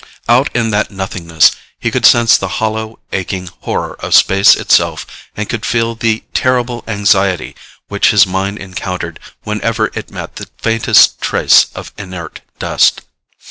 Out 0.27 0.49
in 0.55 0.71
that 0.71 0.89
nothingness, 0.89 1.51
he 1.79 1.91
could 1.91 2.07
sense 2.07 2.35
the 2.35 2.47
hollow 2.57 2.97
aching 3.11 3.49
horror 3.59 3.93
of 3.99 4.15
space 4.15 4.55
itself 4.55 5.05
and 5.37 5.47
could 5.47 5.63
feel 5.63 5.93
the 5.93 6.23
terrible 6.33 6.83
anxiety 6.87 7.55
which 7.87 8.09
his 8.09 8.25
mind 8.25 8.57
encountered 8.57 9.19
whenever 9.43 9.91
it 9.93 10.09
met 10.09 10.37
the 10.37 10.49
faintest 10.57 11.21
trace 11.21 11.67
of 11.75 11.93
inert 11.99 12.41
dust. 12.57 13.01